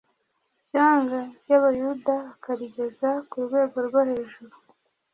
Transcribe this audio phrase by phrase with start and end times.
[0.59, 4.55] ishyanga ry'Abayuda akarigeza ku rwego rwo hejuru;